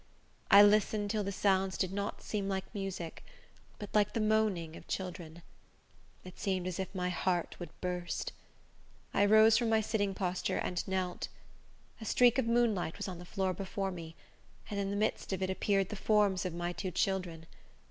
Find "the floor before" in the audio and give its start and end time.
13.19-13.91